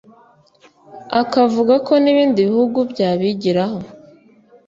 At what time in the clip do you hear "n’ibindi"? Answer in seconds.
2.03-2.39